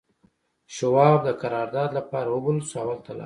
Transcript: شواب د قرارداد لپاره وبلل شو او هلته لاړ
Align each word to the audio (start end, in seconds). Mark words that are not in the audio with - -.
شواب 0.75 1.19
د 1.27 1.29
قرارداد 1.41 1.89
لپاره 1.99 2.27
وبلل 2.31 2.59
شو 2.69 2.77
او 2.81 2.89
هلته 2.91 3.09
لاړ 3.13 3.19